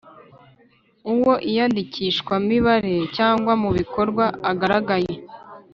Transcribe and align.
Uwo 1.13 1.33
iyandikishamibare 1.49 2.95
cyangwa 3.15 3.53
mu 3.61 3.69
bikorwa 3.77 4.25
agaragaye 4.51 5.13